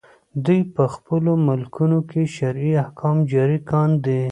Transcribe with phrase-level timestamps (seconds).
[0.45, 4.19] دوی په خپلو ملکونو کې شرعي احکام جاري کاندي.